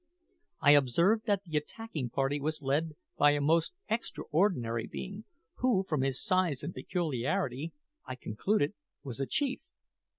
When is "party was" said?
2.09-2.63